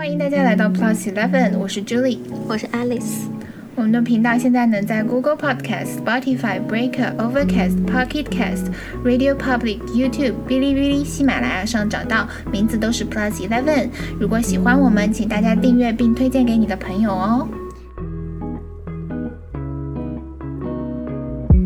[0.00, 3.26] 欢迎大家来到 Plus Eleven，我是 Julie，我是 Alice。
[3.74, 8.70] 我们的频道现在能在 Google Podcast、Spotify、Breaker、Overcast、Pocket Cast、
[9.04, 13.90] Radio Public、YouTube、哔哩哔哩、喜马拉雅上找到，名字都是 Plus Eleven。
[14.18, 17.46] 如果喜欢我们，请大家订阅并推荐给你的朋友哦。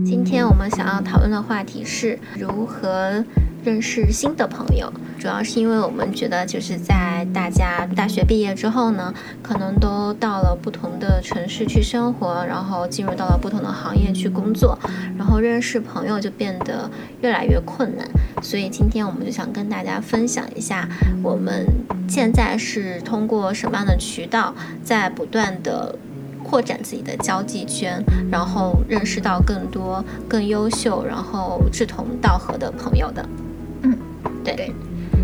[0.05, 3.25] 今天我们想要讨论的话题是如何
[3.65, 14.79] 认识新的朋友，主要是因为我们觉得就是在大家大学毕业之后呢，可能都到了不同的城市去生活，然后进入到了不同的行业去工作，
[15.17, 16.91] 然后认识朋友就变得
[17.23, 18.07] 越来越困难。
[18.43, 20.87] 所以今天我们就想跟大家分享一下，
[21.23, 21.67] 我们
[22.07, 25.97] 现在是通过什么样的渠道在不断的。
[26.47, 33.27] 扩展自己的交际圈，然后认识到更多更优秀、然后志同道合的朋友的。
[34.45, 34.73] 嗯，对。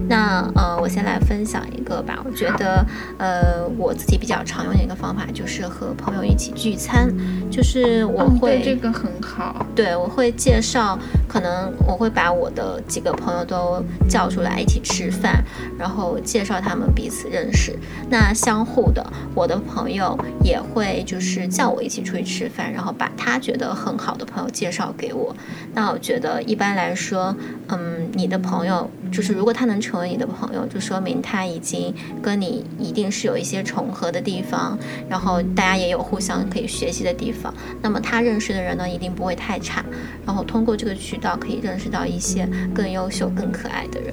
[0.08, 2.20] 那呃，我先来分享一个吧。
[2.24, 2.84] 我觉得
[3.16, 7.08] 呃，我自己比较常用的一个方法就是和朋友一起聚餐，
[7.48, 9.64] 就是我会这个很好。
[9.72, 15.44] 对，我会介绍，可能我会把我的几个朋友都叫出来一起吃饭，
[15.78, 17.78] 然后介绍他们彼此认识。
[18.08, 25.32] 那相互的，我的朋友也会就是叫我一起出去吃饭，然后把他觉得很好的朋友介绍给我。
[25.72, 27.34] 那我觉得一般来说，
[27.68, 30.10] 嗯，你的朋友就是如果他能成为。
[30.10, 34.76] 你的朋友，就说明他已经跟你一定是有一些重合的地方，
[35.08, 37.54] 然后大家也有互相可以学习的地方。
[37.80, 39.84] 那么他认识的人呢，一定不会太差。
[40.26, 44.12] 然后通过这个渠道，可以认识到一些更优秀、更可爱的人。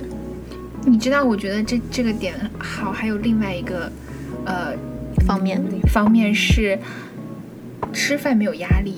[0.85, 3.91] 你知道，我觉得这这个点好，还有另外一个
[4.45, 4.73] 呃
[5.25, 5.59] 方面，
[5.91, 6.77] 方面是
[7.91, 8.97] 吃饭没有压力。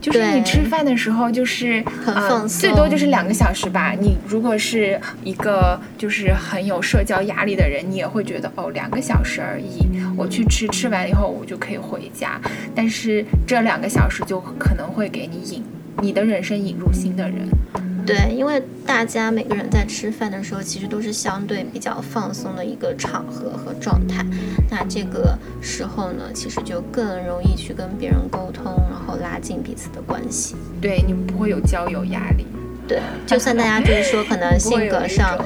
[0.00, 3.92] 就是你吃饭的时候，就是很放松，最多就是两个小时吧。
[3.98, 12.40] 你如果是一个就是很有社交压力的人，你也会觉得哦，两个小时而已，我去吃，吃完以后我就可以回家。
[12.74, 15.64] 但是这两个小时就可能会给你引
[16.00, 17.48] 你的人生引入新的人。
[18.08, 24.24] 对，因为大家每个人在吃饭的时候，其实都是相对比较放松的一个场合和状态。
[24.70, 30.56] 那这个时候呢，其实就更容易去跟别人沟通，然后拉近彼此的关系。
[30.80, 32.46] 对你们不会有交友压力。
[32.88, 35.38] 对，就算大家就是说可能性格上。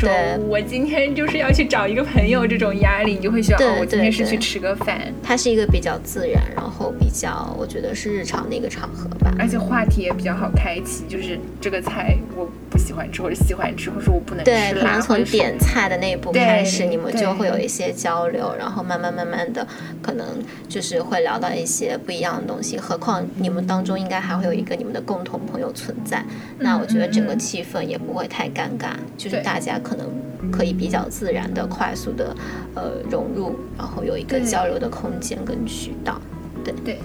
[0.00, 3.58] 对，我今天就是要去找一个朋友，这种压力你就会需要。
[3.78, 5.12] 我今天是去吃个饭。
[5.22, 9.34] 它是一个比较自然，然后比较，我觉得是日常的一个场合吧。
[9.38, 19.66] 而且话题也比较好开启，就是这个菜我不喜欢吃，或者喜欢吃，或者我不能吃对，可能从点菜的那一步开始，你们就会有一些交流，然后慢慢慢慢的，
[20.02, 20.26] 可能
[20.68, 22.78] 就是会聊到一些不一样的东西。
[22.78, 26.24] 何况你们当中应该还会有一个你们的共同朋友存在，
[26.58, 29.78] 那我觉得整个气氛也不会太尴尬，就是大家。
[29.82, 30.06] 可能
[30.52, 32.36] 可以比较自然的、快速的，
[32.74, 36.20] 呃，融入，然后有一个交流的空间跟渠道。
[36.62, 36.98] 对对，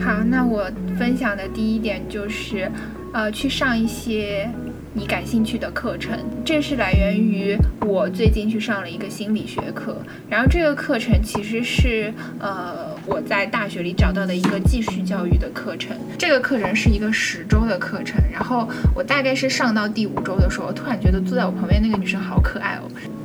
[0.00, 2.70] 好，那我分享的第一点就是，
[3.12, 4.48] 呃，去上一些。
[4.94, 9.96] 你感兴趣的课程，这是来源于我最近去上了一个心理学课，
[10.28, 15.96] 然后这个课程其实是呃我在大学里找到的一个继续教育的课程。
[16.18, 22.82] 这个课程是一个十周的课程，然后我大概是上到第五周的时候，突然觉得坐在我旁边那个女生好可爱哦。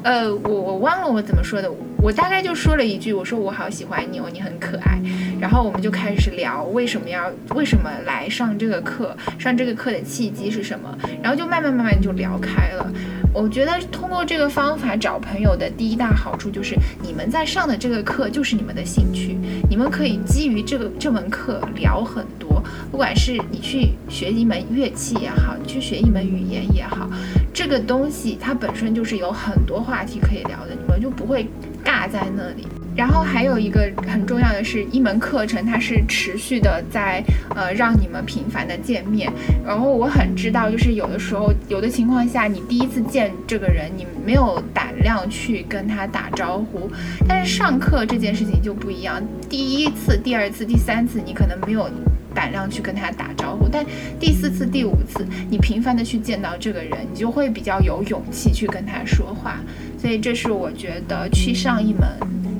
[0.07, 1.69] 呃，我我忘了我怎么说的，
[2.01, 4.97] 我大概就说了一句，我说我好喜欢你哦，你很可爱。
[5.37, 12.89] 然后我们就开始聊为什么要为什么来上这个课，上这个课的契机是什么，然后就慢慢慢慢就聊开了。
[13.33, 16.73] 我觉得通过这个方法找朋友的第一大好处就是，
[17.03, 19.37] 你们在上的这个课就是你们的兴趣，
[19.69, 27.09] 你们可以基于这个这门课聊很多，不管是你去学一门乐器也好，你去学一门语言也好。
[27.57, 31.49] 这个东西它本身就是有很多话题可以聊的，你们就不会
[31.83, 32.67] 尬在那里。
[32.95, 37.23] 然后还有一个很重要的是，一门课程它是持续的在
[37.55, 39.33] 呃让你们频繁的见面。
[39.65, 46.87] 然后我很知道，就是有的时候有的情况下，你第一次见这个人，你没有胆量去跟他打招呼。
[47.27, 51.89] 但是上课这件事情就不一样，第一次、第二次、第三次，你可能没有。
[52.37, 53.83] 胆量去跟他打招呼，但
[54.19, 59.59] 第四次、第五次，你频繁的去见到这个人，你就会比较有勇气去跟他说话。
[59.97, 62.07] 所以，这是我觉得去上一门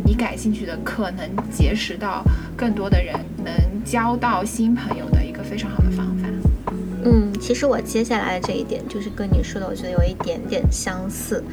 [0.03, 2.23] 你感兴趣的课，能结识到
[2.55, 3.13] 更多的人，
[3.45, 3.53] 能
[3.85, 6.06] 交到新朋友的一个非常好的方法。
[7.03, 11.43] 嗯，其实我接下来的这一点就是跟你说的，我觉得有一点点相似。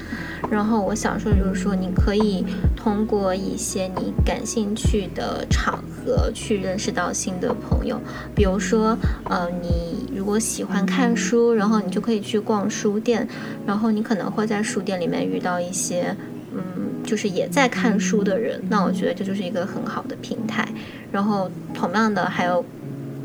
[0.50, 2.44] 然后我想说的，就是说你可以
[2.76, 8.00] 通过一些你感兴趣的场合去认识到新的朋友。
[8.35, 13.26] 比如说，呃，你如果喜欢看书，然后你就可以去逛书店，
[13.67, 16.17] 然后你可能会在书店里面遇到一些，
[16.52, 16.61] 嗯。
[17.05, 20.67] 就是也在看书的人，那我觉得这就是一个很好的平台。
[21.12, 22.64] 然后同样的还有。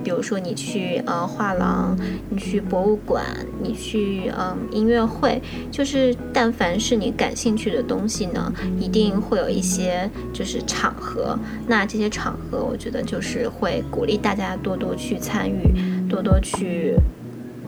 [0.04, 1.98] 比如说你去呃画廊，
[2.30, 3.24] 你去博物馆，
[3.62, 5.42] 你去嗯音乐会，
[5.72, 11.38] 就是但凡是你感兴趣的东西呢，一定会有一些就是场合。
[11.68, 16.96] 那这些场合，我觉得就是会鼓励大家多多去参与，多多去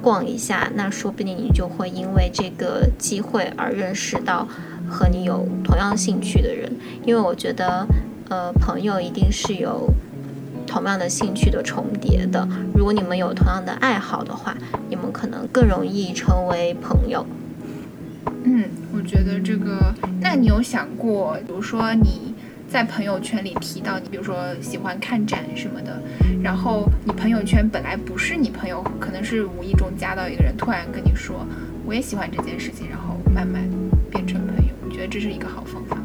[0.01, 0.71] 逛一下。
[0.73, 4.47] 那说不定你就会因为这个机会而认识到
[4.89, 6.71] 和你有同样兴趣的人。
[7.05, 7.85] 因为我觉得
[8.29, 9.89] 呃朋友一定是有。
[10.65, 14.55] 同样的兴趣的重叠的，如果你们有同样的爱好的话，
[14.89, 17.25] 你们可能更容易成为朋友。
[18.43, 22.33] 嗯，我觉得这个，那你有想过，比如说你
[22.67, 26.01] 在朋友圈里提到你，比如说喜欢看展什么的，
[26.41, 31.45] 然后你朋友圈本来不是你朋友，可能是无意中加到一个人，突然跟你说
[31.85, 33.61] 我也喜欢这件事情，然后慢慢
[34.09, 36.01] 变成朋友，你觉得这是一个好方法吗？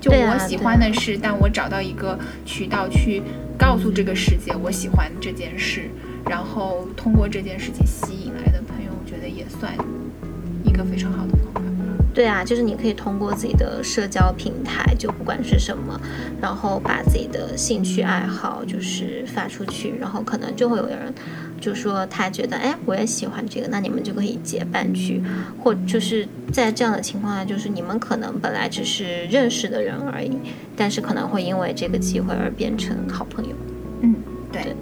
[0.00, 3.22] 就我喜欢的是，但我找到一个渠道去。
[3.60, 5.90] 告诉这个世界我喜欢这件事，
[6.26, 9.70] 然后通过这件事情吸引来的朋友，我觉得也算
[10.64, 11.59] 一个非常好的方法。
[12.20, 15.98] 对啊，就是你可以通过自己的社交平台，就不管是什么，
[16.38, 21.14] 然后把自己的兴趣爱好就是发出去，然后可能就会有人
[21.58, 25.22] 就说他觉得哎我也喜欢这个，那你们就可以结伴去，
[25.58, 30.36] 或就是在这样的情况下，就是你们可能本来只是认识的人而已，
[30.76, 33.56] 但是可能会因为这个机会而变成好朋友。
[34.02, 34.14] 嗯，
[34.52, 34.76] 对。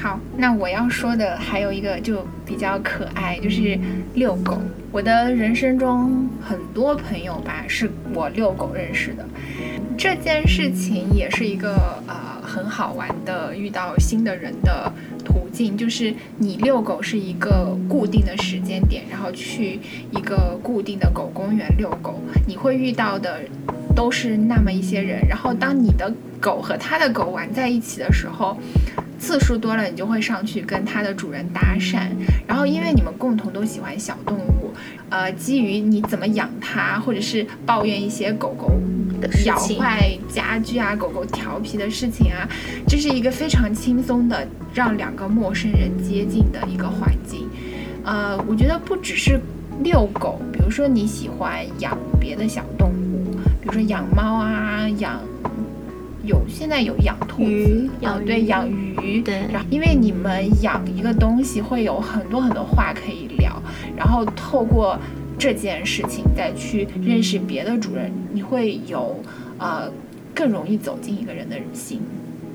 [0.00, 3.76] 好，那我要说的还有一个就比较可爱，就是
[4.14, 4.56] 遛狗。
[4.92, 9.26] 我的人生中很多朋友吧，是我遛狗认识的。
[9.96, 14.92] 这件事情也是一个呃很好玩的遇到新的人的
[15.24, 19.80] 途径，就是你遛狗是一个固定的时间点，然后去
[20.12, 23.40] 一个固定的狗公园遛狗，你会遇到的
[23.96, 25.26] 都是那么一些人。
[25.28, 28.56] 然后当你的狗和他的狗玩在一起的时候。
[29.18, 32.08] 次数多了，你就会上去跟它的主人搭讪，
[32.46, 34.72] 然后因为你们共同都喜欢小动物，
[35.10, 38.70] 呃，基于你怎么养它，或者是抱怨一些狗狗
[39.44, 42.48] 咬坏家具啊、狗狗调皮的事情啊，
[42.86, 47.48] 这是一个非常轻松的让两个陌生人接近的一个环境。
[48.04, 49.40] 呃，我觉得不只是
[49.82, 55.20] 遛狗，比如说你喜欢养别的小动物，比如说养猫啊，养。
[56.28, 63.60] 有现在有养兔子，养对养鱼，对，然后因为你们养一个东西会有很多很多话可以聊，
[63.96, 64.98] 然后透过
[65.38, 69.18] 这件事情再去认识别的主人，你会有
[69.58, 69.90] 呃
[70.34, 72.00] 更容易走进一个人的心。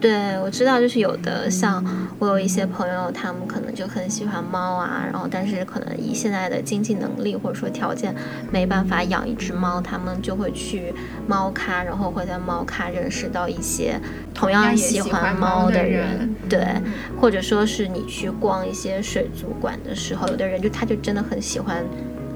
[0.03, 1.81] 对，我知道，就是有的，像
[2.19, 8.13] 我有一些朋友，他们可能就很喜欢猫啊，然后但是可能以现在的经济能力或者说条件
[8.51, 10.93] 没办法养一只猫，他们就会去
[11.25, 13.97] 猫咖，然后会在猫咖认识到一些
[14.33, 16.67] 同样喜欢猫的人，对，
[17.17, 21.81] 或者说是你去逛一些水族馆的时候，有的人就他就真的很喜欢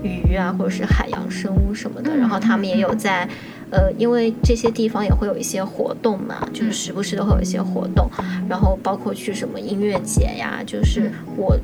[0.01, 3.27] 鱼啊，或者是海洋生物什么的，然后他们也有在。
[3.69, 8.09] 呃，因为这些地方也会有一些活动嘛，就是时不时都会有一些活动，
[8.49, 11.57] 然后包括去什么音乐节呀，就是我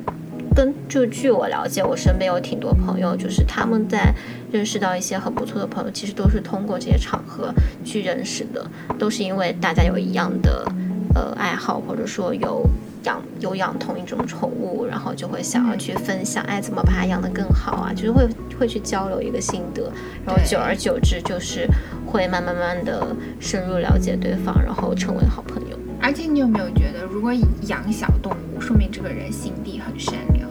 [0.56, 4.14] 跟就据我了解，我身边有挺多朋友，就是他们在
[4.52, 7.54] 认识到一些很不错的朋友，其实都是通过这些场合
[7.86, 8.66] 去认识的，
[9.00, 10.66] 都是因为大家有一样的
[11.16, 12.66] 呃爱好，或者说有。
[13.04, 17.92] 养有养同一种宠物，然后就会想要去分享，哎，怎么把它养得更好啊？
[17.94, 18.26] 就是会
[18.58, 19.92] 会去交流一个心得，
[20.26, 21.68] 然后久而久之，就是
[22.14, 23.08] 会慢慢慢的
[23.40, 25.78] 深入了解对方，然后成为好朋友。
[26.00, 30.48] 而且你有没有觉得，如果养小动物，说明这个人心地很善良？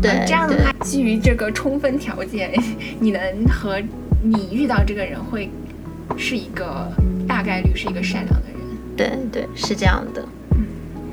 [0.00, 2.52] 对，这样的话，基于这个充分条件，
[3.00, 3.80] 你能和
[4.22, 5.50] 你遇到这个人会
[6.16, 6.88] 是一个
[7.26, 8.60] 大概率是一个善良的人。
[8.96, 10.24] 对对，是这样的。
[10.54, 10.64] 嗯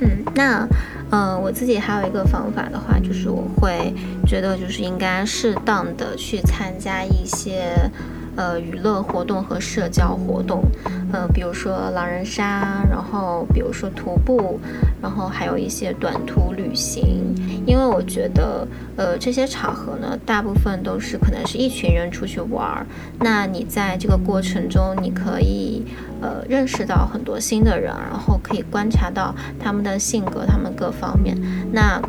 [0.01, 0.67] 嗯，那，
[1.09, 3.91] 呃，我自己还有一个方法的话，就是我会
[4.27, 7.89] 觉得，就是应该适当的去参加一些。
[8.37, 10.63] 呃，娱乐活动和社交活动，
[11.11, 14.59] 呃，比如说狼人杀，然后比如说徒步，
[15.01, 17.33] 然后还有一些短途旅行。
[17.65, 18.65] 因为我觉得，
[18.95, 22.85] 呃，这些场合呢，大部分都是可能是一群人出去玩儿。
[23.19, 25.83] 那你在这个过程中，你可以
[26.21, 31.35] 呃认识到很多新的人，然后可以观察到他们的性格，他们各方面。
[31.71, 31.99] 那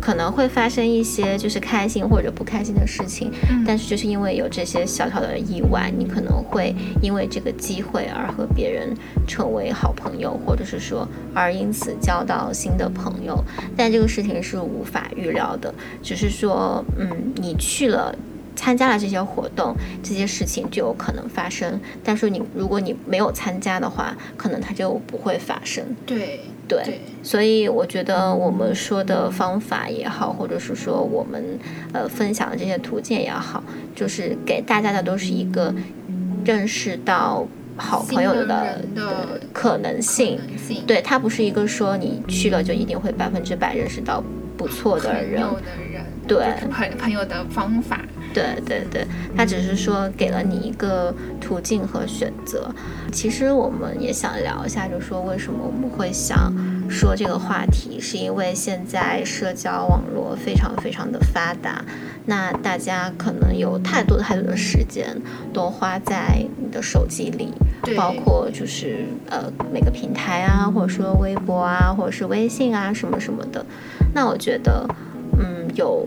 [0.00, 3.30] 可能会发生一些就是开心或者不开心的事情，
[3.66, 13.38] 但是就是因为有这些小小的意外，你可能会因为这个机会而和别人成为好朋友，或者是说而因此交到新的朋友。
[13.76, 18.14] 但这个事情是无法预料的，只是说，嗯，你去了。
[18.56, 21.80] 参加了这些活动，这些事情就有可能发生。
[22.04, 25.82] 但是你如果你没有参加的话，可能它就不会发生。
[26.70, 31.58] 对对，所以我觉得我们说的方法也好，或者是说我们
[31.92, 33.62] 呃分享的这些途径也好，
[33.94, 35.74] 就是给大家的都是一个
[36.44, 37.44] 认识到
[37.76, 38.80] 好朋友的
[39.52, 40.38] 可能性。
[40.86, 44.22] 对，它不是一个说你去了就一定会百分之百认识到
[44.56, 45.42] 不错的人。
[46.28, 48.00] 对，朋朋友的方法。
[48.32, 49.06] 对对对，
[49.36, 52.70] 他只是说给了你一个途径和选择。
[53.12, 56.52] 其实我们也想聊一下，就说为什么我们会想
[56.88, 61.84] 说这个话题，是因为现在社交网络非常非常的发达，
[62.26, 65.20] 那大家可能有太多太多的时间
[65.52, 67.48] 都花在你的手机里，
[67.96, 73.66] 包括就是呃每个平台啊，或者说微博啊，或者是微信啊什么什么的。
[74.14, 74.86] 那我觉得，
[75.38, 76.06] 嗯，有。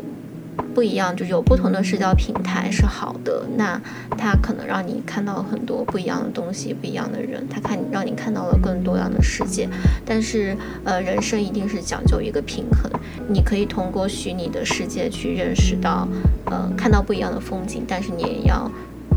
[0.73, 3.79] 不一样，就有不同的社交平台是好的，那
[4.17, 9.69] 它可能让你看到很多不一样的东西，不一样的人，它看让你看到了更多样的世界。
[10.05, 12.91] 但是，呃，人生一定是讲究一个平衡，
[13.27, 16.07] 你可以通过虚拟的世界去认识到，
[16.45, 18.69] 呃，看到不一样的风景，但是你也要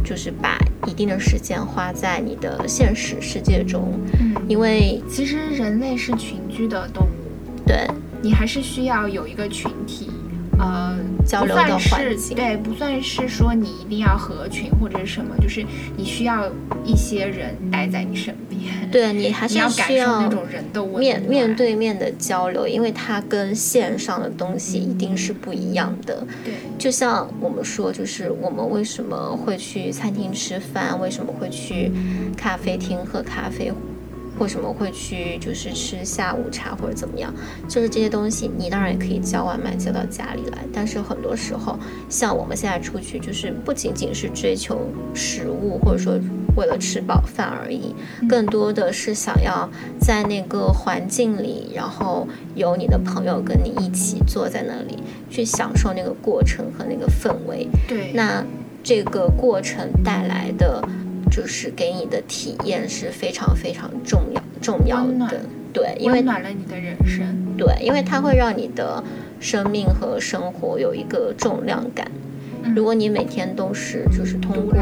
[0.04, 7.86] 就是把一定的时间花在你的现实世界中，嗯，因为其实人类是群居的动物，对
[8.22, 10.10] 你还是需要有一个群体。
[10.58, 10.96] 呃，
[11.26, 15.64] 交流的环境对，不算是说你一定要合群或者是什么，就是
[15.96, 16.50] 你需要
[16.84, 18.56] 一些人待在你身边。
[18.90, 26.26] 对你还是 要需要那种人的面面对面的交流，因为它跟线上的东西一定是不一样的。
[26.44, 31.90] 对，就像我们说，就是我们为什么会去餐厅吃饭，为什么会去
[32.36, 33.72] 咖啡厅喝咖啡。
[34.38, 37.32] 为什么会去就是吃下午茶或者怎么样？
[37.68, 40.58] 就是这些东西，你当然也可以叫外卖叫到家里来。
[40.72, 41.78] 但是很多时候，
[42.10, 44.78] 像我们现在出去，就是不仅仅是追求
[45.14, 46.18] 食物，或者说
[46.56, 47.94] 为了吃饱饭而已，
[48.28, 54.98] 更多的是想要在那个环境里，然后有你的朋友跟你一起坐在那里，
[55.30, 57.66] 去享受那个过程和那个氛围。
[57.88, 58.44] 对，那
[58.82, 60.86] 这个过程带来的。
[61.36, 69.04] 就是给你的体验是非常非常重要重要的，对，因为温暖了你的人生，对，因为它会让你的
[69.38, 72.10] 生命和生活有一个重量感。
[72.74, 74.72] 如果你每天都是就是通过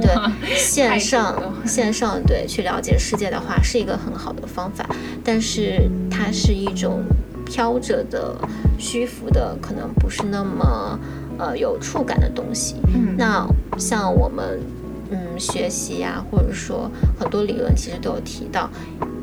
[0.00, 0.10] 对
[0.58, 4.84] 线上线上对去了解世界的话，是一个很好的方法。
[5.22, 7.04] 但是它是一种
[7.46, 8.36] 飘着的、
[8.76, 10.98] 虚浮的，可能不是那么
[11.38, 12.74] 呃有触感的东西。
[13.16, 13.46] 那
[13.78, 14.58] 像我们。
[15.12, 18.70] 嗯，学习呀，或者说很多理论其实都有提到，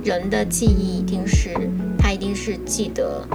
[0.03, 1.49] 人的记忆一定是
[1.97, 3.27] 他一定是记得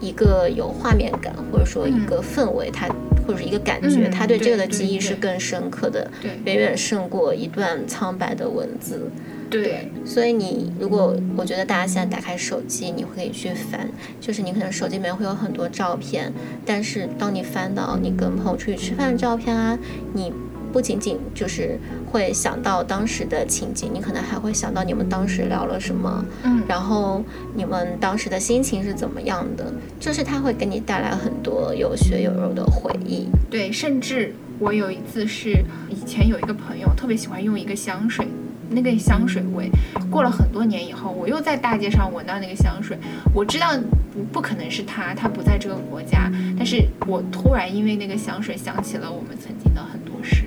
[0.00, 2.88] 一个有画面感，或者说一个氛围，他
[3.26, 6.10] 或者一个感觉，他对这个的记忆是更深刻的，
[6.44, 9.08] 远远胜过一段苍白的文字。
[9.48, 13.88] 对，所以你如果我觉得大家现在打开手机，你可以去翻，
[14.20, 16.32] 就是你可能手机里面会有很多照片，
[16.66, 19.78] 但是当你翻到你跟朋友出去吃饭的照片啊，
[20.12, 20.32] 你。
[20.74, 21.78] 不仅仅就是
[22.10, 27.22] 会想到当时的情景，你可能还会想到你们当时聊了什么，嗯，然后
[27.54, 33.28] 你们当时的心情是怎么样的，就是它会给你带来很多有血有肉的回忆。
[33.48, 38.26] 对，甚至我有一次是以前有一个朋友特别喜欢用一个香水，
[38.70, 39.70] 那个香水味，
[40.10, 42.98] 过了很多年以后，我又在大街上闻到那个香水，
[43.32, 43.68] 我知道
[44.12, 46.28] 不不可能是他，他不在这个国家，
[46.58, 50.46] 但是我突然因为那个香水想起了我们曾经的很多事。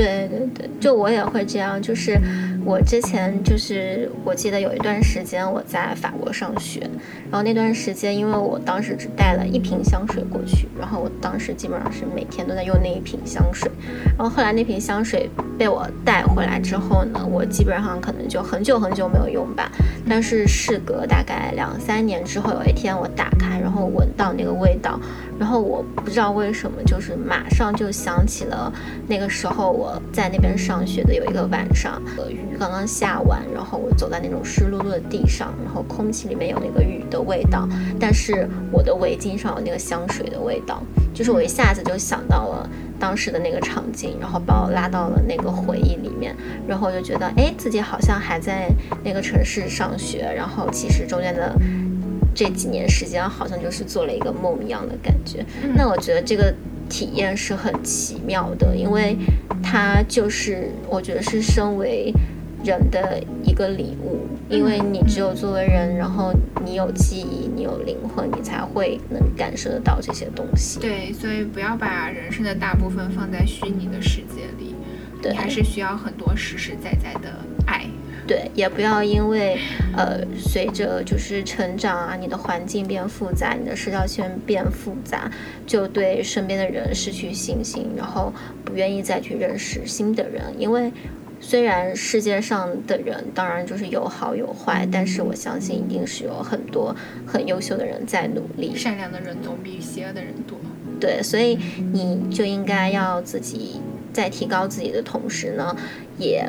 [0.00, 1.80] 对对对，就我也会这样。
[1.80, 2.18] 就是
[2.64, 6.80] 我之前就是，我记得有一段时间我在法国上学，
[7.30, 13.70] 然后那段时间，因为我当时只带了一瓶香水过去，然后我当时基本上是每天都在用那一瓶香水。
[14.16, 19.70] 然后后来那瓶香水被我带回来之后呢，我基本上可能就很久很久没有用吧。
[20.08, 25.00] 但是事隔大概两三年之后，有一天我打开，然后闻到那个味道，
[25.38, 28.72] 然后我不知道为什么，就是马上就想起了
[29.08, 29.70] 那个时候。
[29.70, 32.02] 我在那边上学的有一个晚上，
[32.60, 37.66] 刚刚下完，然后我走在那种湿漉漉的地上，然后空气里面有那个雨的味道，
[37.98, 40.82] 但是我的围巾上有那个香水的味道，
[41.14, 46.36] 就是我一下子就想到了当时的那个场景，然后把我拉到了那个回忆里面，
[46.68, 48.70] 然后我就觉得，哎，自己好像还在
[49.02, 51.56] 那个城市上学，然后其实中间的
[52.34, 55.42] 这几年时间好像就是做了一个梦一样的感觉。
[55.74, 56.54] 那我觉得这个。
[56.90, 59.16] 体验是很奇妙的，因为
[59.62, 62.12] 它就是我觉得是身为
[62.64, 66.32] 人的一个礼物，因为你只有作为人，然后
[66.64, 70.78] 你有记忆，你有灵魂，你才会能感受得到这些东西。
[70.80, 74.74] 对，所以不要把人生的大部分放在虚拟的世界里，
[75.22, 77.30] 对你还是需要很多实实在在的
[77.66, 77.86] 爱。
[78.26, 79.58] 对，也不要因为
[79.96, 85.28] 呃随着就是成长啊，你的环境变复杂，你的社交圈变复杂，
[85.66, 88.32] 就对身边的人失去信心，然后
[88.64, 90.42] 不愿意再去认识新的人。
[90.56, 90.92] 因为
[91.40, 96.94] 虽然世界上的人当然就是有好有坏，但是我相信一定是有很多
[97.26, 98.76] 很优秀的人在努力。
[98.76, 100.58] 善良的人总比邪恶的人多。
[101.00, 101.58] 对，所以
[101.92, 103.80] 你就应该要自己
[104.12, 105.74] 在提高自己的同时呢，
[106.18, 106.46] 也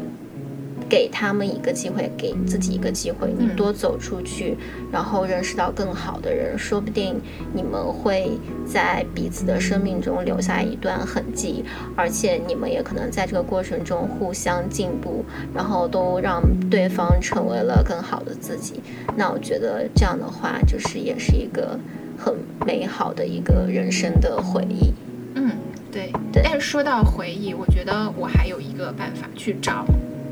[0.91, 4.57] 给他们一个机会，给自己一个机会，你嗯多走出去，
[4.91, 7.15] 然后认识到更好的人，说不定
[7.53, 8.29] 你们会
[8.67, 11.63] 在彼此的生命中留下一段痕迹，
[11.95, 15.23] 而且你们也可能在这个过程中互相进步，
[15.55, 18.81] 然后都让对方成为了更好的自己。
[19.15, 21.79] 那我觉得这样的话，就是也是一个
[22.17, 24.93] 很美好的一个人生的回忆。
[25.35, 25.51] 嗯，
[25.89, 26.11] 对。
[26.33, 29.85] 对但是说到回忆，我觉得我还有一个办法去找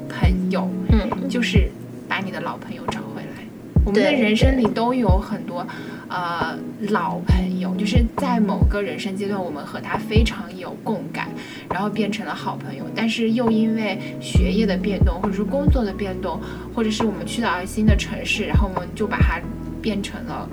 [0.09, 1.69] 朋友，嗯，就是
[2.07, 3.43] 把你的老朋友找回来。
[3.85, 5.65] 我们的人生里都有很多
[6.09, 6.55] 呃
[6.89, 11.29] 老朋友，就是在某个人生阶段，我们和他非常有共感，
[11.71, 12.83] 然后变成了好朋友。
[12.93, 16.39] 但是又因为学业的变动，或者是工作的变动，
[16.75, 19.39] 或者是我们去到了新的城市，然后我们就把它
[19.81, 20.47] 变成了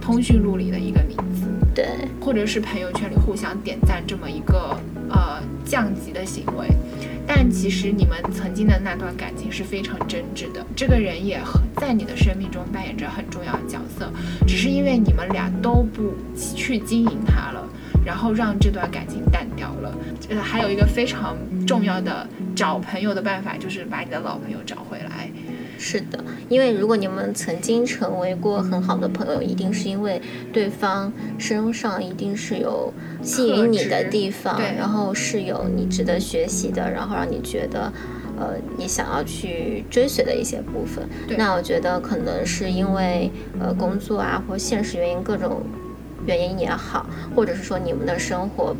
[0.00, 1.46] 通讯录里的一个名字。
[1.74, 1.86] 对，
[2.20, 4.78] 或者是朋友圈里互相点赞这么一个
[5.08, 6.68] 呃降级的行为，
[7.28, 14.10] 但其实你们曾经的那段感情是非常真挚的，这个人也很在你的生命中扮演着很重要的角色，
[14.46, 17.68] 只是因为你们俩都不去经营它了，
[18.04, 19.94] 然后让这段感情淡掉了。
[20.30, 25.30] 呃，还有一个非常重要的找朋友的办法，就是把你的老朋友找回来。
[25.78, 30.20] 是的，因为如果你们曾经成为过很好的朋友，一定是因为
[30.52, 32.92] 对方身上一定是有
[33.22, 37.90] 吸引你的地方然后是有你值得学习的，然后让你觉得。
[38.40, 41.04] 呃，你想要去追随的一些部分，
[41.36, 45.60] 那我觉得可能是因为呃工作啊或现实原因各种
[46.24, 48.72] 原因也好，或者是说你们的生活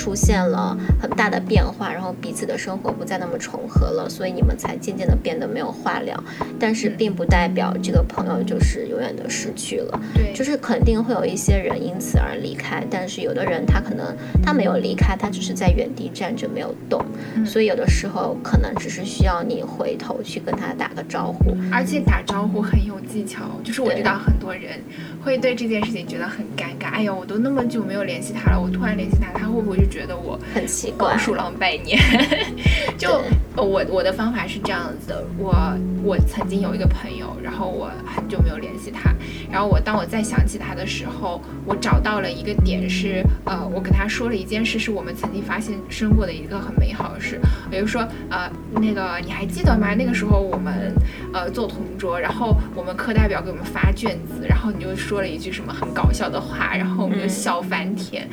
[0.00, 6.18] 出现了很大的变化，然后彼此的生活不再那么重合了，所以你们才渐渐的变得没有话聊。
[6.58, 21.54] 但是嗯并不代表这个朋友就是永远的失去了，对，就是肯定会有一些人因此而离开，但是有的人他可能他没有离开，他只是在原地站着没有动，嗯所以有的时候可能只是需要你回头去跟他打个招呼。
[21.70, 24.80] 而且打招呼很有技巧，就是我对知道很多人
[25.22, 26.88] 会对这件事情觉得很尴尬。
[26.90, 31.98] 哎呀，我都那么久没有联系他了，我突然联系他，他会不会就觉得我很奇怪黄，鼠狼拜年？
[32.96, 33.20] 就
[33.56, 35.54] 我我的方法是这样子的，我
[36.02, 39.12] 我曾经有一个朋友，然后我很久没有联系他，
[39.50, 49.94] 然后我当我再想起他的时候，我找到了一个点是，呃，我跟他说了一件事，是我们曾经发现生过的一个很美好的事，比如说呃那个你还记得吗？
[49.94, 50.94] 那个时候我们
[51.32, 58.28] 呃做同桌，然后我们课代表给我们发卷子，然后你就说了一句什么很搞笑的话，然后我们就嗯笑翻天。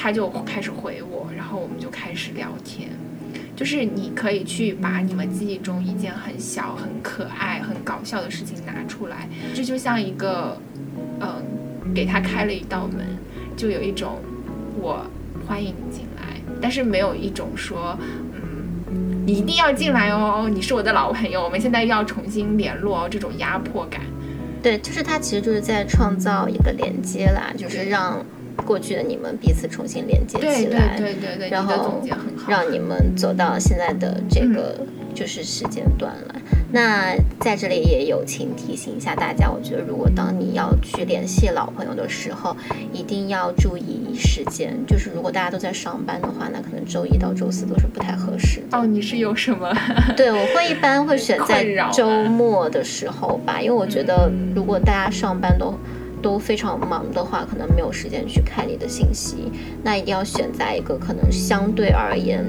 [0.00, 2.88] 他就开始回我，然后我们就开始聊天。
[3.54, 10.56] 就是你可以去把你们记忆中一件很小、很可爱、很搞笑的事情拿出来，这就像一个，
[11.20, 11.44] 嗯，
[11.94, 13.06] 给他开了一道门，
[13.58, 14.16] 就有一种
[14.80, 15.04] 我
[15.46, 24.00] 欢迎你进来，但是没有一种说，嗯，你一定要进来哦，你是我的老朋友，我们现在要重新联络哦，这种压迫感。
[24.62, 28.24] 对，就是他其实就是在创造一个连接啦，就是让
[28.64, 30.96] 过去的你们彼此重新连接对对起来。
[30.98, 32.50] 对对对，然后你的总结很好。
[32.50, 36.40] 让你们走到现在的这个嗯就是时间段来。
[36.72, 42.56] 那在这里也友情提醒一下大家，我觉得如果当你要去联系老朋友的时候，
[42.92, 44.78] 一定要注意时间。
[44.86, 48.78] 就是如果大家都在上班的话，那可能周一到周四都是不太合适的。
[48.78, 49.68] 哦，你是有什么？
[50.16, 55.74] 对，我会一般会选在 周末的时候吧，因为我觉得如果大家上班都
[56.22, 59.50] 都非常忙的话，可能没有时间去看你的信息。
[59.82, 62.44] 那一定要选在一个可能相对而言，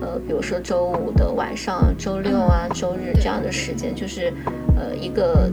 [0.00, 4.32] 呃，比如说周五的晚上、周六啊、周日这样的时间，就是
[4.76, 5.50] 呃一个。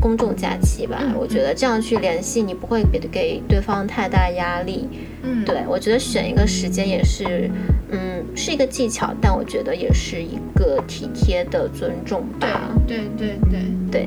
[0.00, 4.88] 公众假期吧，嗯我觉得这样去联系你不会给给对方太大压力。
[5.22, 7.48] 嗯，对，我觉得选一个时间也是，
[7.92, 12.72] 嗯，是一个技巧，但我觉得也是一个体贴的尊重吧。
[12.84, 13.60] 对对对
[13.92, 14.06] 对，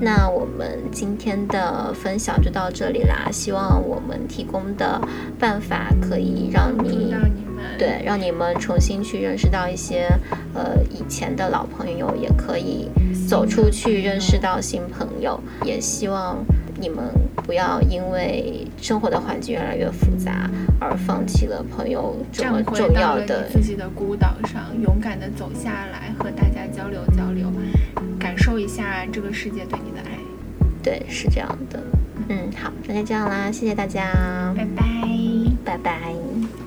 [0.00, 3.28] 那我们今天的分享就到这里啦。
[3.30, 5.00] 希望我们提供的
[5.38, 7.54] 办法可以让你到你们。
[7.78, 10.06] 对，让你们重新去认识到一些
[10.52, 12.88] 呃以前的老朋友，也可以
[13.26, 15.40] 走出去认识到新朋友。
[15.64, 16.44] 也希望
[16.76, 17.04] 你们
[17.36, 27.52] 不要因为生活的环境越来越复杂而放弃了朋友这么重要的自己的孤岛上，勇敢的走下来，和大家交流交流，
[28.18, 30.18] 感受一下这个世界对你的爱。
[30.82, 31.80] 对，是这样的。
[32.28, 34.82] 嗯，好，那就这样啦，谢谢大家，拜拜，
[35.64, 36.63] 拜拜。